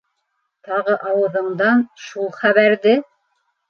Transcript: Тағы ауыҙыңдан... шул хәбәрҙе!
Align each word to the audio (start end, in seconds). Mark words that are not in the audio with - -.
Тағы 0.69 0.95
ауыҙыңдан... 1.11 1.87
шул 2.09 2.37
хәбәрҙе! 2.43 3.01